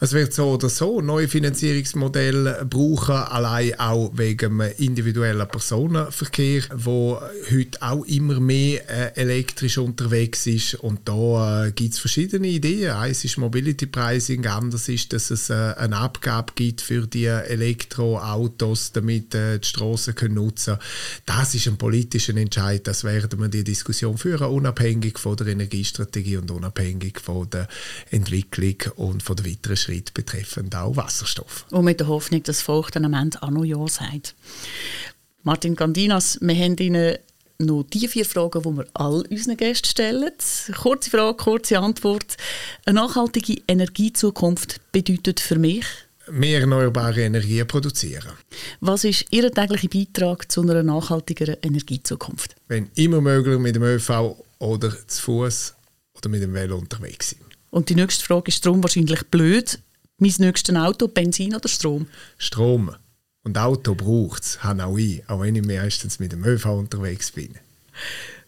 Es 0.00 0.12
wird 0.12 0.32
so 0.32 0.50
oder 0.50 0.68
so 0.68 1.00
neue 1.00 1.26
Finanzierungsmodelle 1.26 2.66
brauchen, 2.70 3.16
allein 3.16 3.78
auch 3.80 4.12
wegen 4.14 4.58
dem 4.58 4.60
individuellen 4.78 5.48
Personenverkehr, 5.48 6.62
wo 6.76 7.20
heute 7.50 7.82
auch 7.82 8.04
immer 8.04 8.38
mehr 8.38 8.88
äh, 8.88 9.20
elektrisch 9.20 9.76
unterwegs 9.76 10.46
ist. 10.46 10.74
Und 10.74 11.08
da 11.08 11.66
äh, 11.66 11.72
gibt 11.72 11.94
es 11.94 11.98
verschiedene 11.98 12.46
Ideen. 12.46 12.92
Eins 12.92 13.24
ist 13.24 13.38
Mobility 13.38 13.86
Pricing, 13.86 14.46
anders 14.46 14.88
ist, 14.88 15.12
dass 15.12 15.32
es 15.32 15.50
äh, 15.50 15.74
eine 15.76 15.96
Abgabe 15.96 16.52
gibt 16.54 16.80
für 16.80 17.08
die 17.08 17.24
Elektroautos, 17.24 18.92
damit 18.92 19.34
äh, 19.34 19.58
die 19.58 19.66
Straßen 19.66 20.14
können 20.14 20.34
nutzen. 20.34 20.76
Das 21.26 21.56
ist 21.56 21.66
ein 21.66 21.76
politischer 21.76 22.36
Entscheid. 22.36 22.86
Das 22.86 23.02
werden 23.02 23.40
wir 23.40 23.48
die 23.48 23.64
Diskussion 23.64 24.16
führen, 24.16 24.48
unabhängig 24.48 25.18
von 25.18 25.36
der 25.36 25.48
Energiestrategie 25.48 26.36
und 26.36 26.52
unabhängig 26.52 27.18
von 27.20 27.50
der 27.50 27.66
Entwicklung 28.10 28.76
und 28.94 29.24
von 29.24 29.34
der 29.34 29.46
weiteren 29.58 29.76
Schritt 29.76 30.14
betreffend 30.14 30.74
auch 30.74 30.96
Wasserstoff. 30.96 31.66
Und 31.70 31.84
mit 31.84 32.00
der 32.00 32.08
Hoffnung, 32.08 32.42
dass 32.42 32.58
das 32.58 32.62
Volk 32.62 32.92
dann 32.92 33.04
am 33.04 33.14
Ende 33.14 33.42
auch 33.42 33.50
noch 33.50 33.64
Ja 33.64 33.86
sagt. 33.88 34.34
Martin 35.42 35.76
Gandinas, 35.76 36.38
wir 36.40 36.54
haben 36.54 36.76
Ihnen 36.76 37.18
noch 37.58 37.84
die 37.84 38.06
vier 38.06 38.24
Fragen, 38.24 38.62
die 38.62 38.76
wir 38.76 38.86
all 38.94 39.22
unseren 39.22 39.56
Gästen 39.56 39.88
stellen. 39.88 40.30
Kurze 40.80 41.10
Frage, 41.10 41.36
kurze 41.36 41.78
Antwort. 41.78 42.36
Eine 42.84 43.00
nachhaltige 43.00 43.62
Energiezukunft 43.66 44.80
bedeutet 44.92 45.40
für 45.40 45.58
mich? 45.58 45.84
Mehr 46.30 46.60
erneuerbare 46.60 47.22
Energien 47.22 47.66
produzieren. 47.66 48.32
Was 48.80 49.04
ist 49.04 49.24
Ihr 49.30 49.50
täglicher 49.50 49.88
Beitrag 49.88 50.52
zu 50.52 50.60
einer 50.60 50.82
nachhaltigeren 50.82 51.56
Energiezukunft? 51.62 52.54
Wenn 52.68 52.90
immer 52.94 53.20
möglich 53.20 53.58
mit 53.58 53.74
dem 53.74 53.82
ÖV 53.82 54.36
oder 54.58 54.92
zu 55.06 55.22
Fuß 55.22 55.74
oder 56.14 56.28
mit 56.28 56.42
dem 56.42 56.52
Velo 56.52 56.76
unterwegs 56.76 57.30
sind. 57.30 57.47
Und 57.70 57.88
die 57.88 57.94
nächste 57.94 58.24
Frage 58.24 58.48
ist 58.48 58.64
darum 58.64 58.82
wahrscheinlich 58.82 59.22
blöd. 59.24 59.78
Mein 60.18 60.34
nächstes 60.38 60.74
Auto, 60.74 61.08
Benzin 61.08 61.54
oder 61.54 61.68
Strom? 61.68 62.06
Strom. 62.38 62.94
Und 63.44 63.56
Auto 63.56 63.94
braucht 63.94 64.42
es, 64.42 64.62
habe 64.62 64.84
auch 64.84 64.98
ich, 64.98 65.28
auch 65.28 65.40
wenn 65.40 65.54
ich 65.54 65.64
meistens 65.64 66.18
mit 66.18 66.32
dem 66.32 66.44
ÖV 66.44 66.66
unterwegs 66.66 67.30
bin. 67.30 67.54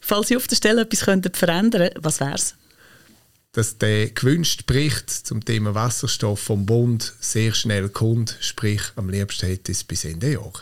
Falls 0.01 0.29
Sie 0.29 0.37
auf 0.37 0.47
der 0.47 0.57
Stelle 0.57 0.83
etwas 0.83 1.01
könnten 1.01 1.33
verändern 1.33 1.91
was 1.97 2.21
wäre 2.21 2.35
es? 2.35 2.55
Dass 3.53 3.79
der 3.79 4.11
gewünschte 4.11 4.65
Bericht 4.65 5.11
zum 5.11 5.45
Thema 5.45 5.75
Wasserstoff 5.75 6.41
vom 6.41 6.67
Bund 6.67 7.15
sehr 7.21 7.53
schnell 7.53 7.89
kommt, 7.89 8.37
sprich 8.41 8.83
am 8.97 9.09
liebsten 9.09 9.47
hätte 9.47 9.73
es 9.73 9.85
bis 9.85 10.05
Ende 10.05 10.33
Jahr. 10.33 10.53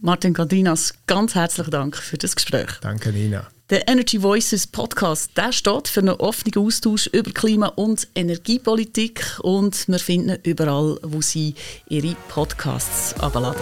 Martin 0.00 0.32
Gardinas, 0.32 0.94
ganz 1.06 1.34
herzlichen 1.34 1.70
Dank 1.70 1.96
für 1.96 2.18
das 2.18 2.36
Gespräch. 2.36 2.70
Danke, 2.80 3.10
Nina. 3.10 3.48
Der 3.70 3.86
Energy 3.86 4.22
Voices 4.22 4.66
Podcast 4.66 5.36
der 5.36 5.52
steht 5.52 5.88
für 5.88 6.00
einen 6.00 6.14
offenen 6.14 6.56
Austausch 6.56 7.06
über 7.08 7.30
Klima- 7.32 7.72
und 7.76 8.08
Energiepolitik 8.14 9.38
und 9.42 9.86
wir 9.88 9.98
finden 9.98 10.38
überall, 10.42 10.98
wo 11.02 11.20
Sie 11.20 11.54
Ihre 11.86 12.16
Podcasts 12.28 13.12
abladen. 13.20 13.60